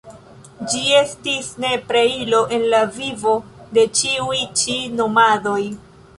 [0.73, 3.35] Ĝi estis nepra ilo en la vivo
[3.77, 5.61] de ĉiuj ĉi nomadoj.